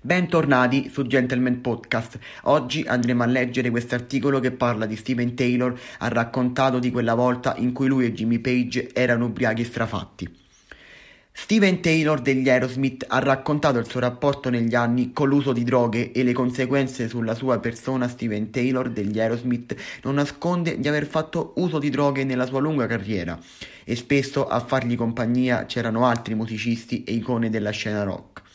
[0.00, 2.20] Bentornati su Gentleman Podcast.
[2.42, 7.14] Oggi andremo a leggere questo articolo che parla di Steven Taylor, ha raccontato di quella
[7.14, 10.32] volta in cui lui e Jimmy Page erano ubriachi strafatti.
[11.32, 16.12] Steven Taylor degli Aerosmith ha raccontato il suo rapporto negli anni con l'uso di droghe
[16.12, 18.06] e le conseguenze sulla sua persona.
[18.06, 19.74] Steven Taylor degli Aerosmith
[20.04, 23.36] non nasconde di aver fatto uso di droghe nella sua lunga carriera
[23.82, 28.46] e spesso a fargli compagnia c'erano altri musicisti e icone della scena rock.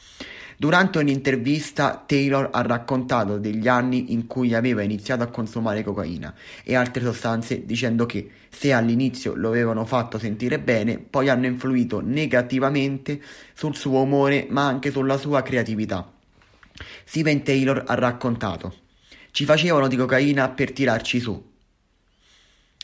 [0.64, 6.73] Durante un'intervista Taylor ha raccontato degli anni in cui aveva iniziato a consumare cocaina e
[6.73, 13.21] altre sostanze dicendo che se all'inizio lo avevano fatto sentire bene, poi hanno influito negativamente
[13.54, 16.09] sul suo umore ma anche sulla sua creatività.
[17.04, 18.73] Steven Taylor ha raccontato
[19.32, 21.52] ci facevano di cocaina per tirarci su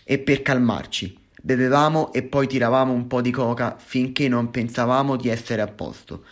[0.03, 1.17] e per calmarci.
[1.41, 6.25] Bevevamo e poi tiravamo un po' di coca finché non pensavamo di essere a posto.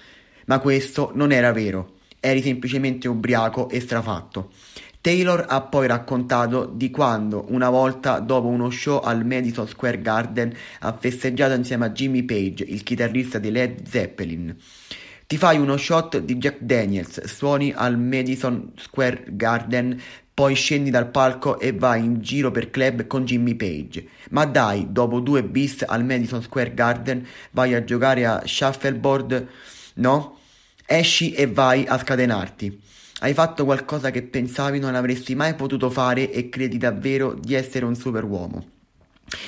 [0.48, 4.52] Ma questo non era vero, eri semplicemente ubriaco e strafatto.
[5.02, 10.54] Taylor ha poi raccontato di quando, una volta dopo uno show al Madison Square Garden,
[10.80, 14.56] ha festeggiato insieme a Jimmy Page, il chitarrista di Led Zeppelin.
[15.28, 20.02] Ti fai uno shot di Jack Daniels, suoni al Madison Square Garden,
[20.34, 24.08] poi scendi dal palco e vai in giro per club con Jimmy Page.
[24.30, 29.48] Ma dai, dopo due bis al Madison Square Garden, vai a giocare a shuffleboard?
[29.96, 30.36] No?
[30.90, 32.80] Esci e vai a scatenarti.
[33.20, 37.84] Hai fatto qualcosa che pensavi non avresti mai potuto fare e credi davvero di essere
[37.84, 38.66] un superuomo.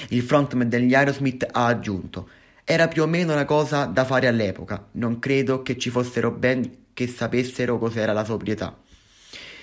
[0.10, 2.28] Il frontman degli Aerosmith ha aggiunto:
[2.66, 4.86] Era più o meno una cosa da fare all'epoca.
[4.92, 8.78] Non credo che ci fossero ben che sapessero cos'era la sobrietà.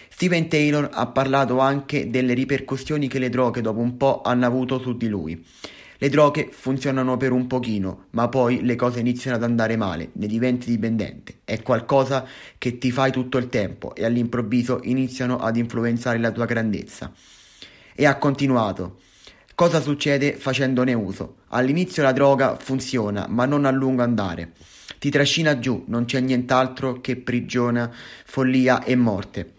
[0.09, 4.79] Steven Taylor ha parlato anche delle ripercussioni che le droghe dopo un po' hanno avuto
[4.79, 5.45] su di lui.
[5.99, 10.27] Le droghe funzionano per un pochino, ma poi le cose iniziano ad andare male, ne
[10.27, 11.39] diventi dipendente.
[11.45, 12.27] È qualcosa
[12.59, 17.11] che ti fai tutto il tempo e all'improvviso iniziano ad influenzare la tua grandezza.
[17.95, 18.99] E ha continuato.
[19.55, 21.37] Cosa succede facendone uso?
[21.49, 24.53] All'inizio la droga funziona, ma non a lungo andare.
[24.99, 27.91] Ti trascina giù, non c'è nient'altro che prigione,
[28.27, 29.53] follia e morte.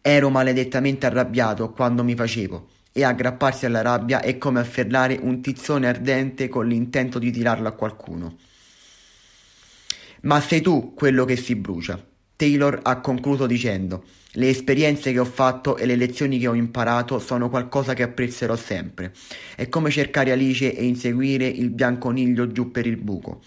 [0.00, 5.88] Ero maledettamente arrabbiato quando mi facevo e aggrapparsi alla rabbia è come afferrare un tizzone
[5.88, 8.36] ardente con l'intento di tirarlo a qualcuno.
[10.20, 12.00] Ma sei tu quello che si brucia.
[12.36, 17.18] Taylor ha concluso dicendo le esperienze che ho fatto e le lezioni che ho imparato
[17.18, 19.12] sono qualcosa che apprezzerò sempre.
[19.56, 23.42] È come cercare Alice e inseguire il bianconiglio giù per il buco.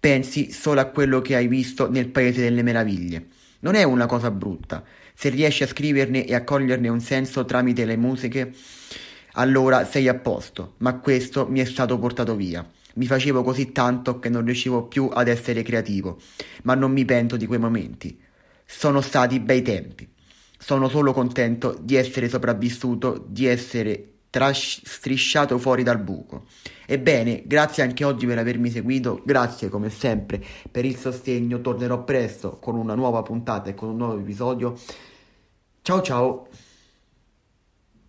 [0.00, 3.26] Pensi solo a quello che hai visto nel Paese delle Meraviglie.
[3.60, 4.84] Non è una cosa brutta.
[5.16, 8.52] Se riesci a scriverne e a coglierne un senso tramite le musiche,
[9.34, 12.68] allora sei a posto, ma questo mi è stato portato via.
[12.96, 16.20] Mi facevo così tanto che non riuscivo più ad essere creativo,
[16.64, 18.20] ma non mi pento di quei momenti.
[18.66, 20.08] Sono stati bei tempi.
[20.58, 26.46] Sono solo contento di essere sopravvissuto, di essere tras- strisciato fuori dal buco.
[26.86, 32.58] Ebbene, grazie anche oggi per avermi seguito, grazie come sempre per il sostegno, tornerò presto
[32.58, 34.76] con una nuova puntata e con un nuovo episodio.
[35.82, 36.48] Ciao ciao!